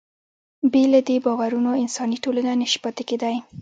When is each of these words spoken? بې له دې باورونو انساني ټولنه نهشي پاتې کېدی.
بې 0.71 0.83
له 0.93 0.99
دې 1.07 1.17
باورونو 1.25 1.71
انساني 1.83 2.17
ټولنه 2.23 2.51
نهشي 2.61 2.79
پاتې 2.83 3.03
کېدی. 3.09 3.35